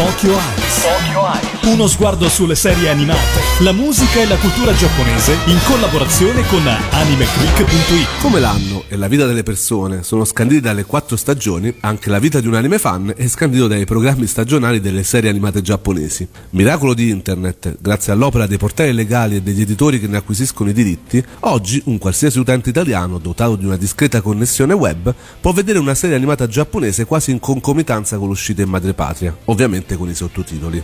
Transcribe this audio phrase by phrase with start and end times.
[0.00, 1.49] Tokyo Eyes.
[1.62, 8.22] Uno sguardo sulle serie animate, la musica e la cultura giapponese in collaborazione con AnimeClick.it.
[8.22, 12.40] Come l'anno e la vita delle persone sono scanditi dalle quattro stagioni, anche la vita
[12.40, 16.26] di un anime fan è scandito dai programmi stagionali delle serie animate giapponesi.
[16.50, 20.72] Miracolo di internet, grazie all'opera dei portali legali e degli editori che ne acquisiscono i
[20.72, 25.94] diritti, oggi un qualsiasi utente italiano dotato di una discreta connessione web può vedere una
[25.94, 30.82] serie animata giapponese quasi in concomitanza con l'uscita in madrepatria, ovviamente con i sottotitoli.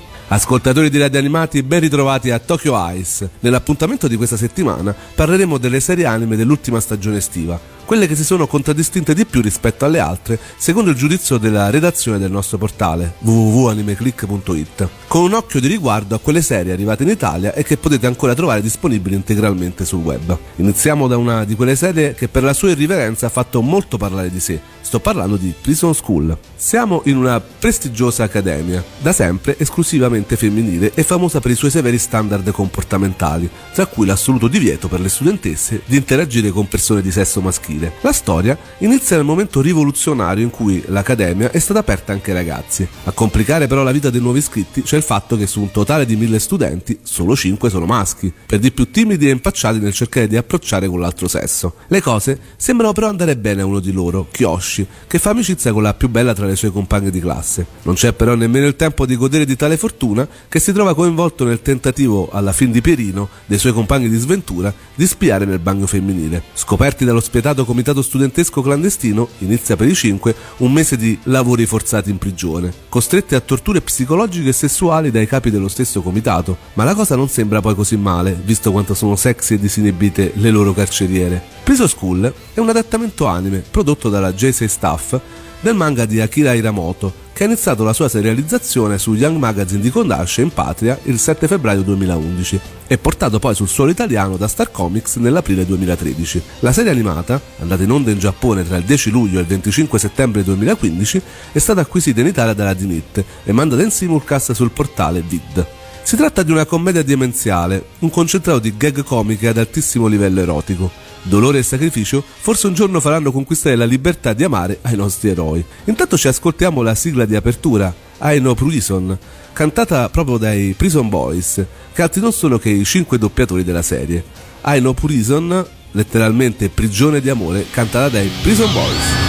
[0.67, 3.31] Ascoltatori di radio animati, ben ritrovati a Tokyo Ice.
[3.39, 8.49] Nell'appuntamento di questa settimana parleremo delle serie anime dell'ultima stagione estiva, quelle che si sono
[8.49, 14.89] contraddistinte di più rispetto alle altre, secondo il giudizio della redazione del nostro portale www.animeclick.it,
[15.07, 18.35] con un occhio di riguardo a quelle serie arrivate in Italia e che potete ancora
[18.35, 20.37] trovare disponibili integralmente sul web.
[20.57, 24.31] Iniziamo da una di quelle serie che per la sua irriverenza ha fatto molto parlare
[24.31, 24.61] di sé.
[24.81, 26.37] Sto parlando di Prison School.
[26.55, 30.55] Siamo in una prestigiosa accademia, da sempre esclusivamente femminile
[30.95, 35.83] e famosa per i suoi severi standard comportamentali, tra cui l'assoluto divieto per le studentesse
[35.85, 37.93] di interagire con persone di sesso maschile.
[38.01, 42.87] La storia inizia nel momento rivoluzionario in cui l'accademia è stata aperta anche ai ragazzi.
[43.05, 46.07] A complicare però la vita dei nuovi iscritti c'è il fatto che su un totale
[46.07, 50.27] di mille studenti solo 5 sono maschi, per di più timidi e impacciati nel cercare
[50.27, 51.75] di approcciare con l'altro sesso.
[51.89, 55.83] Le cose sembrano però andare bene a uno di loro, Kyoshi, che fa amicizia con
[55.83, 57.67] la più bella tra le sue compagne di classe.
[57.83, 61.45] Non c'è però nemmeno il tempo di godere di tale fortuna che si trova coinvolto
[61.45, 65.87] nel tentativo, alla fin di Pierino, dei suoi compagni di sventura, di spiare nel bagno
[65.87, 66.43] femminile.
[66.55, 72.11] Scoperti dallo spietato comitato studentesco clandestino, inizia per i cinque un mese di lavori forzati
[72.11, 76.57] in prigione, costretti a torture psicologiche e sessuali dai capi dello stesso comitato.
[76.75, 80.51] Ma la cosa non sembra poi così male, visto quanto sono sexy e disinibite le
[80.51, 81.43] loro carceriere.
[81.63, 85.19] Prison School è un adattamento anime prodotto dalla JC Staff
[85.61, 89.91] del manga di Akira Hiramoto, che ha iniziato la sua serializzazione su Young Magazine di
[89.91, 94.71] Kondasce in patria il 7 febbraio 2011 e portato poi sul suolo italiano da Star
[94.71, 96.43] Comics nell'aprile 2013.
[96.61, 99.99] La serie animata, andata in onda in Giappone tra il 10 luglio e il 25
[99.99, 101.23] settembre 2015,
[101.53, 105.67] è stata acquisita in Italia dalla Dinit e mandata in simulcast sul portale Vid.
[106.03, 111.05] Si tratta di una commedia demenziale, un concentrato di gag comiche ad altissimo livello erotico.
[111.29, 115.65] Dolore e sacrificio forse un giorno faranno conquistare la libertà di amare ai nostri eroi.
[115.85, 119.19] Intanto ci ascoltiamo la sigla di apertura, I Know Prison,
[119.53, 124.23] cantata proprio dai Prison Boys, che altri non sono che i cinque doppiatori della serie.
[124.65, 129.26] I Know Prison, letteralmente prigione di amore, cantata dai Prison Boys.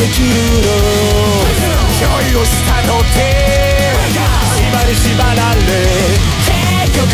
[0.00, 0.70] できるの。
[2.00, 3.92] 恋をしたとて
[4.56, 5.60] 縛り縛られ
[6.40, 7.04] 結局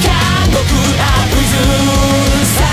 [0.00, 0.56] 韓国
[0.96, 1.52] アップズ
[2.56, 2.64] さ。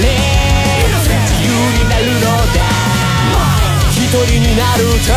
[0.00, 0.06] れ。
[1.26, 2.58] 自由になるのだ。
[3.90, 5.12] 一人になると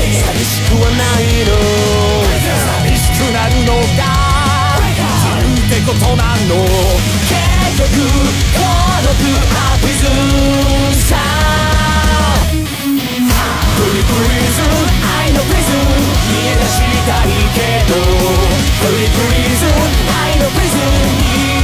[0.00, 1.50] 寂しくはないの。
[2.82, 4.02] 寂しくなるのだ
[4.94, 6.52] 自由ってことなの。
[7.24, 7.38] 結
[7.78, 7.86] 局
[8.54, 8.58] 孤
[9.02, 10.12] 独アプリズム
[10.94, 11.12] さ。
[13.74, 14.58] プリプリズ
[15.18, 15.66] 愛のプリズ
[16.30, 16.76] 見え出し
[17.06, 17.58] たいけ
[17.88, 17.94] ど。
[18.80, 21.63] プリプリズ愛のプリズム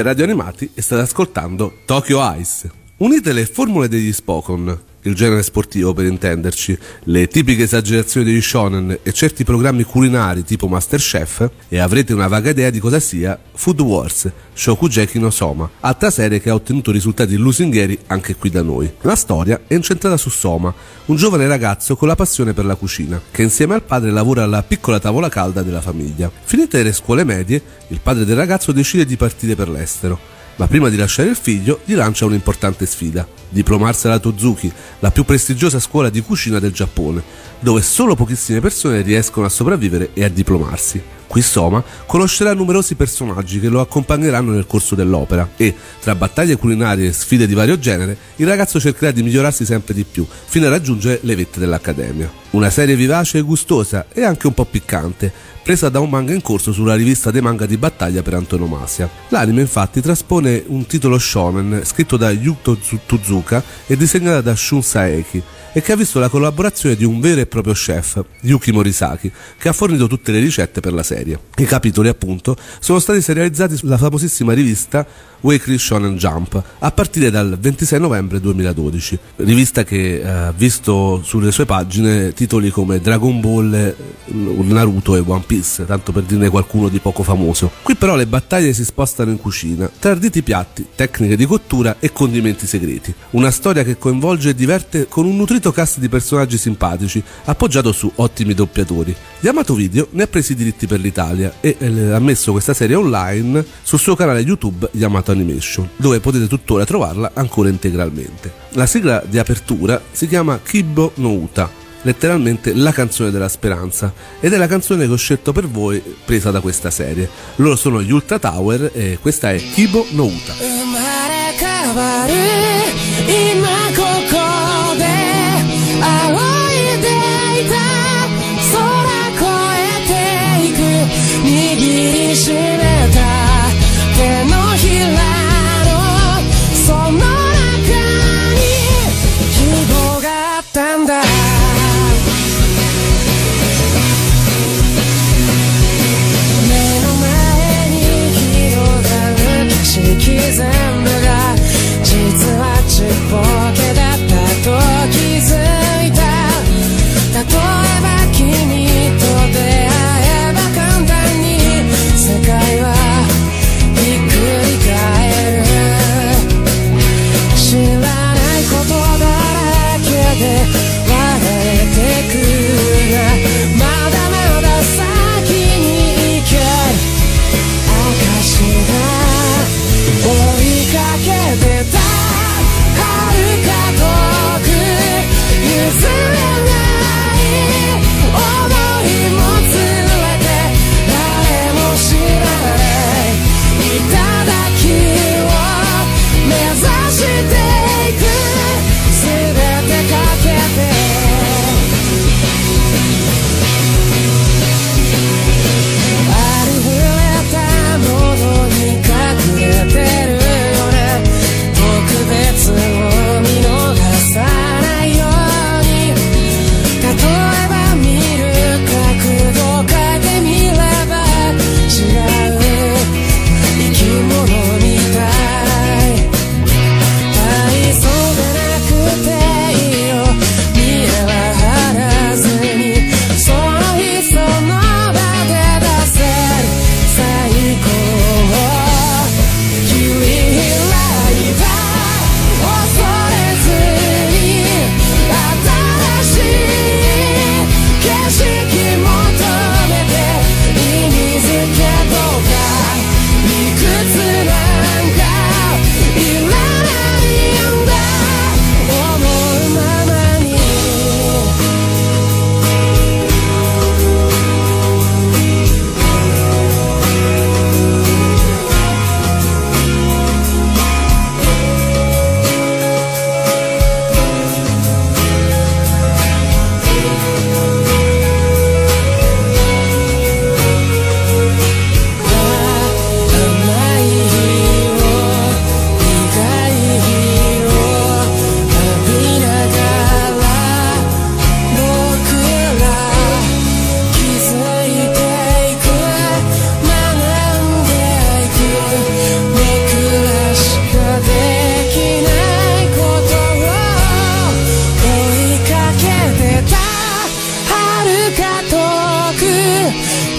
[0.00, 2.79] è Radio Animati e state ascoltando Tokyo Ice.
[3.02, 8.98] Unite le formule degli Spokon, il genere sportivo per intenderci, le tipiche esagerazioni degli shonen
[9.02, 13.80] e certi programmi culinari tipo Masterchef e avrete una vaga idea di cosa sia Food
[13.80, 18.92] Wars, Shokugeki no Soma, altra serie che ha ottenuto risultati lusinghieri anche qui da noi.
[19.00, 20.70] La storia è incentrata su Soma,
[21.06, 24.62] un giovane ragazzo con la passione per la cucina, che insieme al padre lavora alla
[24.62, 26.30] piccola tavola calda della famiglia.
[26.44, 30.90] Finite le scuole medie, il padre del ragazzo decide di partire per l'estero ma prima
[30.90, 36.10] di lasciare il figlio gli lancia un'importante sfida, diplomarsi alla Tozuki, la più prestigiosa scuola
[36.10, 37.22] di cucina del Giappone,
[37.60, 41.02] dove solo pochissime persone riescono a sopravvivere e a diplomarsi.
[41.26, 47.08] Qui Soma conoscerà numerosi personaggi che lo accompagneranno nel corso dell'opera e, tra battaglie culinarie
[47.08, 50.70] e sfide di vario genere, il ragazzo cercherà di migliorarsi sempre di più, fino a
[50.70, 52.30] raggiungere le vette dell'Accademia.
[52.50, 56.42] Una serie vivace e gustosa e anche un po' piccante, presa da un manga in
[56.42, 59.08] corso sulla rivista dei manga di battaglia per antonomasia.
[59.28, 62.76] L'anime infatti traspone un titolo shonen scritto da Yuto
[63.06, 65.42] Tuzuka e disegnato da Shun Saeki
[65.72, 69.68] e che ha visto la collaborazione di un vero e proprio chef, Yuki Morisaki, che
[69.68, 71.38] ha fornito tutte le ricette per la serie.
[71.56, 75.06] I capitoli, appunto, sono stati serializzati sulla famosissima rivista
[75.40, 81.50] Weekly Shonen Jump a partire dal 26 novembre 2012, rivista che ha eh, visto sulle
[81.50, 83.94] sue pagine titoli come Dragon Ball, eh,
[84.26, 87.70] Naruto e One Piece, tanto per dirne qualcuno di poco famoso.
[87.82, 92.12] Qui però le battaglie si spostano in cucina, tra arditi piatti, tecniche di cottura e
[92.12, 93.14] condimenti segreti.
[93.30, 98.10] Una storia che coinvolge e diverte con un nutrito cast di personaggi simpatici, appoggiato su
[98.14, 99.14] ottimi doppiatori.
[99.40, 102.96] Yamato Video ne ha presi i diritti per l'Italia e eh, ha messo questa serie
[102.96, 108.50] online sul suo canale YouTube Yamato Animation, dove potete tuttora trovarla ancora integralmente.
[108.70, 111.70] La sigla di apertura si chiama Kibo no Uta,
[112.02, 116.50] letteralmente la canzone della speranza ed è la canzone che ho scelto per voi presa
[116.50, 117.28] da questa serie.
[117.56, 120.54] Loro sono gli Ultra Tower e questa è Kibo no Uta.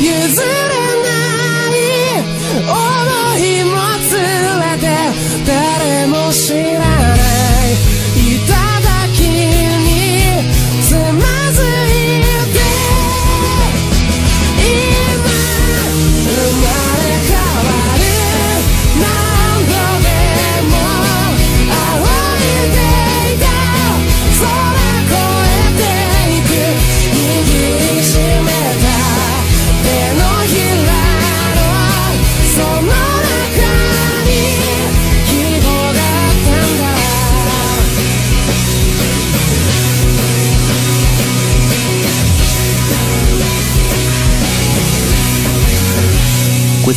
[0.01, 0.60] Yüzüm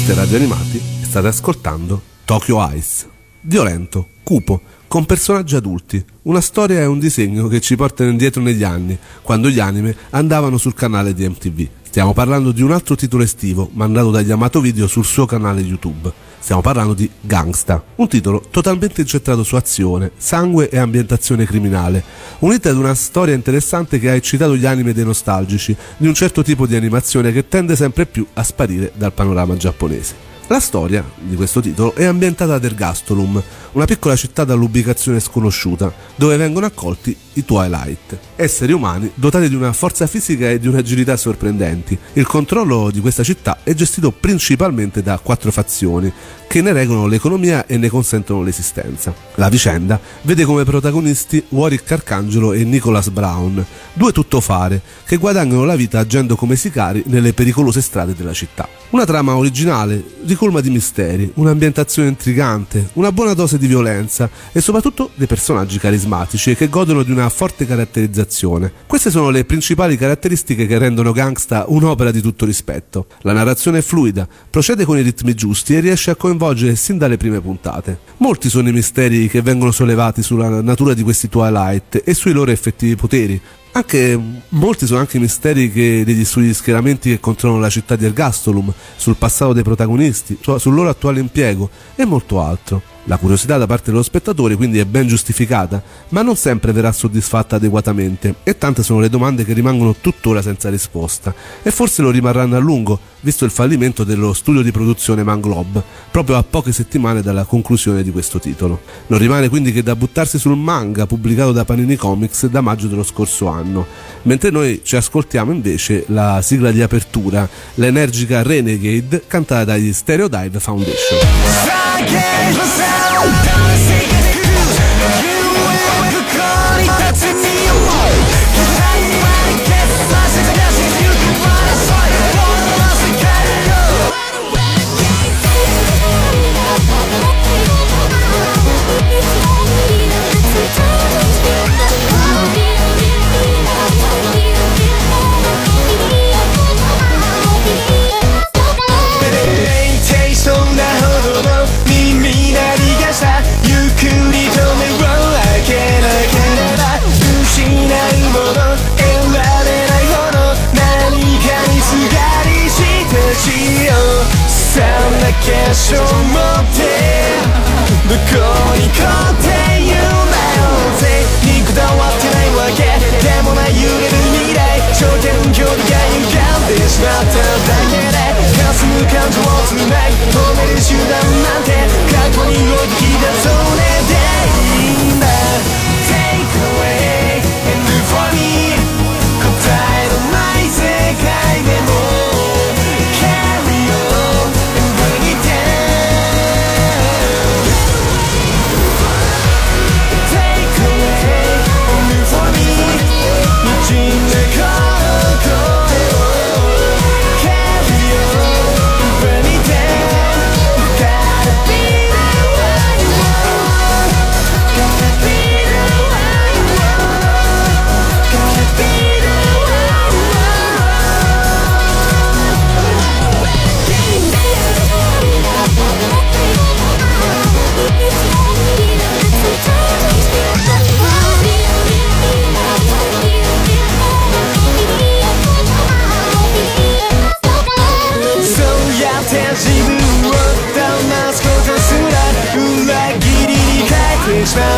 [0.05, 3.09] Queste radio animati state ascoltando Tokyo Ice.
[3.41, 6.05] Violento, cupo, con personaggi adulti.
[6.25, 10.59] Una storia e un disegno che ci portano indietro negli anni, quando gli anime andavano
[10.59, 11.69] sul canale di MTV.
[11.85, 16.13] Stiamo parlando di un altro titolo estivo, mandato da Yamato Video sul suo canale YouTube.
[16.45, 22.05] Stiamo parlando di Gangsta, un titolo totalmente incentrato su azione, sangue e ambientazione criminale,
[22.41, 26.43] unita ad una storia interessante che ha eccitato gli anime dei nostalgici di un certo
[26.43, 30.34] tipo di animazione che tende sempre più a sparire dal panorama giapponese.
[30.49, 36.37] La storia di questo titolo è ambientata ad Ergastolum, una piccola città dall'ubicazione sconosciuta, dove
[36.37, 41.99] vengono accolti i Twilight, esseri umani dotati di una forza fisica e di un'agilità sorprendenti.
[42.13, 46.13] Il controllo di questa città è gestito principalmente da quattro fazioni,
[46.47, 49.15] che ne regolano l'economia e ne consentono l'esistenza.
[49.37, 55.75] La vicenda vede come protagonisti Warwick Arcangelo e Nicholas Brown, due tuttofare che guadagnano la
[55.75, 58.69] vita agendo come sicari nelle pericolose strade della città.
[58.91, 65.11] Una trama originale, ricolma di misteri, un'ambientazione intrigante, una buona dose di violenza e soprattutto
[65.15, 68.73] dei personaggi carismatici che godono di una forte caratterizzazione.
[68.87, 73.07] Queste sono le principali caratteristiche che rendono Gangsta un'opera di tutto rispetto.
[73.21, 77.17] La narrazione è fluida, procede con i ritmi giusti e riesce a coinvolgere sin dalle
[77.17, 77.99] prime puntate.
[78.17, 82.51] Molti sono i misteri che vengono sollevati sulla natura di questi Twilight e sui loro
[82.51, 83.41] effettivi poteri,
[83.77, 88.05] anche molti sono anche i misteri che, degli sugli schieramenti che controllano la città di
[88.05, 92.83] Ergastolum, sul passato dei protagonisti, su- sul loro attuale impiego e molto altro.
[93.07, 97.57] La curiosità da parte dello spettatore quindi è ben giustificata, ma non sempre verrà soddisfatta
[97.57, 102.57] adeguatamente e tante sono le domande che rimangono tuttora senza risposta e forse lo rimarranno
[102.57, 107.45] a lungo, visto il fallimento dello studio di produzione Manglob, proprio a poche settimane dalla
[107.45, 108.83] conclusione di questo titolo.
[109.07, 113.03] Non rimane quindi che da buttarsi sul manga pubblicato da Panini Comics da maggio dello
[113.03, 113.87] scorso anno,
[114.23, 121.19] mentre noi ci ascoltiamo invece la sigla di apertura, l'energica Renegade cantata dagli Stereodive Foundation.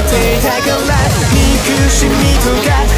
[0.09, 0.97] ていたから
[1.33, 2.96] 憎しみとか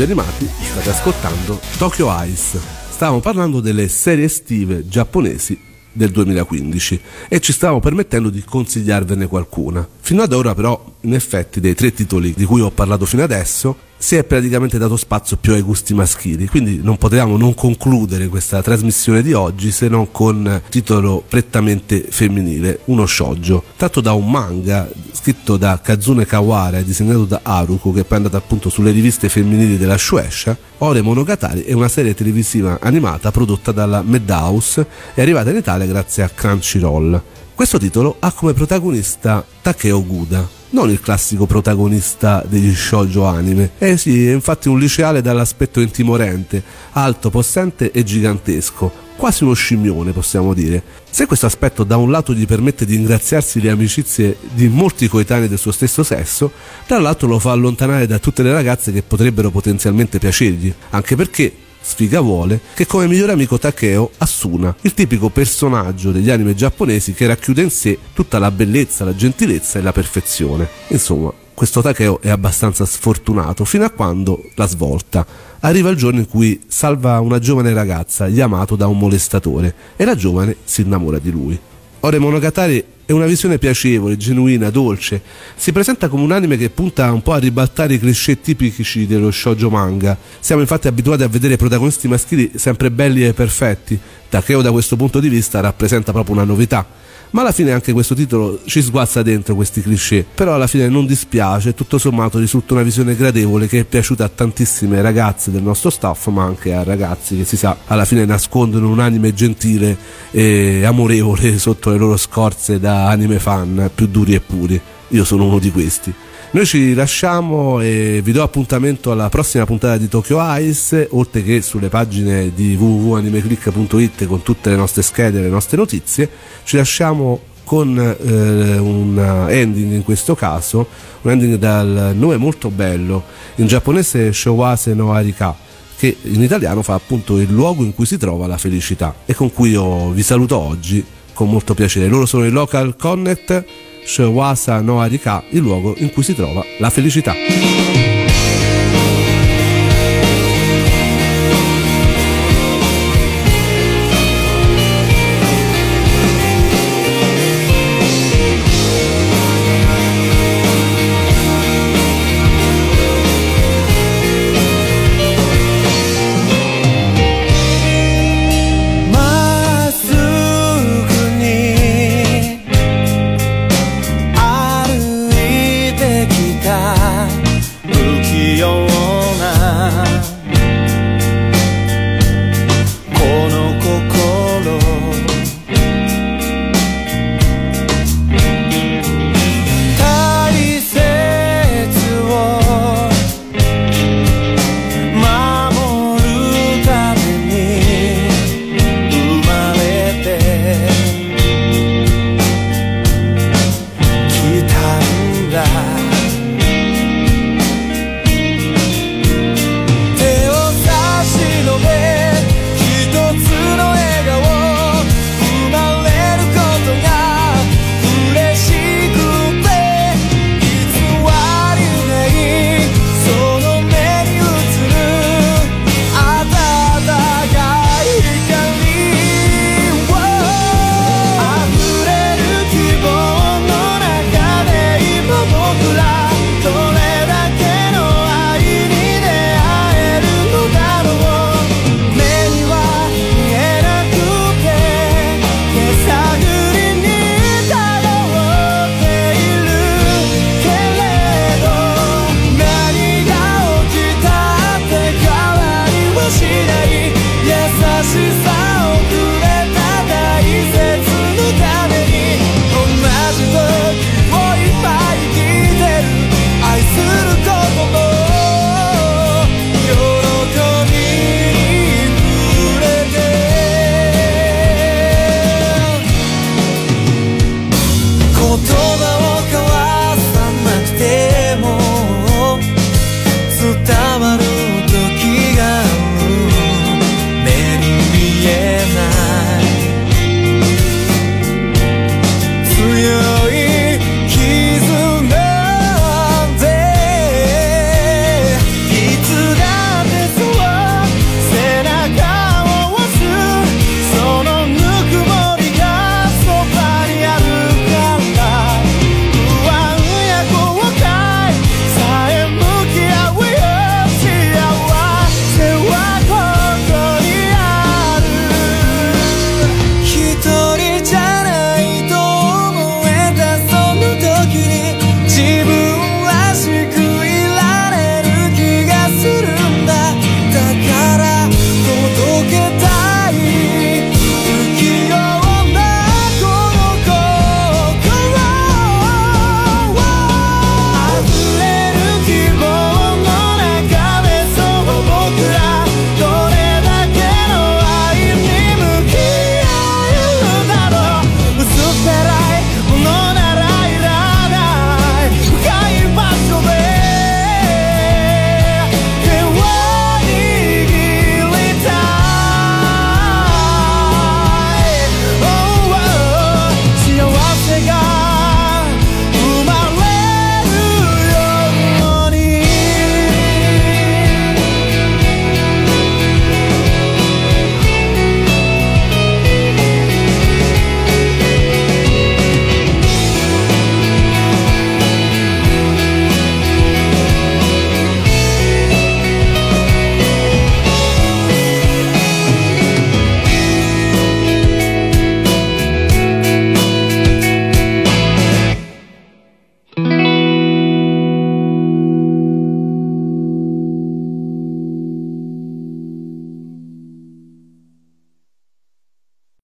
[0.00, 2.58] Radio Animati, state ascoltando Tokyo Ice.
[2.88, 5.60] Stavamo parlando delle serie estive giapponesi
[5.92, 9.86] del 2015 e ci stavamo permettendo di consigliarvene qualcuna.
[10.00, 13.76] Fino ad ora però, in effetti, dei tre titoli di cui ho parlato fino adesso,
[14.02, 18.62] si è praticamente dato spazio più ai gusti maschili, quindi non potevamo non concludere questa
[18.62, 24.88] trasmissione di oggi se non con titolo prettamente femminile, uno shoujo, tratto da un manga
[25.12, 29.28] scritto da Kazune Kawara e disegnato da Haruko che poi è andato appunto sulle riviste
[29.28, 35.50] femminili della Shueisha, Ore Monogatari è una serie televisiva animata prodotta dalla Madhouse e arrivata
[35.50, 37.22] in Italia grazie a Crunchyroll.
[37.54, 43.72] Questo titolo ha come protagonista Takeo Guda, non il classico protagonista degli shoujo anime.
[43.78, 50.12] Eh sì, è infatti un liceale dall'aspetto intimorente, alto, possente e gigantesco, quasi uno scimmione
[50.12, 50.82] possiamo dire.
[51.10, 55.48] Se questo aspetto da un lato gli permette di ingraziarsi le amicizie di molti coetanei
[55.48, 56.52] del suo stesso sesso,
[56.86, 62.20] dall'altro lo fa allontanare da tutte le ragazze che potrebbero potenzialmente piacergli, anche perché sfiga
[62.20, 67.62] vuole che come migliore amico Takeo Asuna, il tipico personaggio degli anime giapponesi che racchiude
[67.62, 70.68] in sé tutta la bellezza, la gentilezza e la perfezione.
[70.88, 75.26] Insomma, questo Takeo è abbastanza sfortunato fino a quando la svolta.
[75.60, 80.14] Arriva il giorno in cui salva una giovane ragazza, Yamato, da un molestatore e la
[80.14, 81.58] giovane si innamora di lui.
[82.00, 85.20] Ore Monogatari è una visione piacevole, genuina, dolce.
[85.56, 89.32] Si presenta come un anime che punta un po' a ribaltare i cliché tipici dello
[89.32, 90.16] shoujo manga.
[90.38, 93.98] Siamo infatti abituati a vedere protagonisti maschili sempre belli e perfetti.
[94.28, 96.86] Takeo da questo punto di vista rappresenta proprio una novità
[97.30, 101.06] ma alla fine anche questo titolo ci sguazza dentro questi cliché, però alla fine non
[101.06, 105.90] dispiace, tutto sommato risulta una visione gradevole che è piaciuta a tantissime ragazze del nostro
[105.90, 109.96] staff, ma anche a ragazzi che si sa alla fine nascondono un anime gentile
[110.30, 114.80] e amorevole sotto le loro scorze da anime fan più duri e puri.
[115.08, 116.14] Io sono uno di questi.
[116.52, 121.62] Noi ci lasciamo e vi do appuntamento alla prossima puntata di Tokyo Ice, oltre che
[121.62, 126.28] sulle pagine di www.animeclick.it con tutte le nostre schede e le nostre notizie.
[126.64, 130.88] Ci lasciamo con eh, un ending in questo caso,
[131.22, 133.22] un ending dal nome molto bello,
[133.56, 135.54] in giapponese Showase no Arika,
[135.96, 139.52] che in italiano fa appunto il luogo in cui si trova la felicità e con
[139.52, 142.08] cui io vi saluto oggi con molto piacere.
[142.08, 143.64] Loro sono i Local Connect
[144.04, 148.09] Shawasa no Arika, il luogo in cui si trova la felicità.